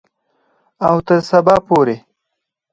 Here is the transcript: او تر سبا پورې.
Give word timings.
او 0.87 0.95
تر 1.07 1.19
سبا 1.29 1.55
پورې. 1.67 1.95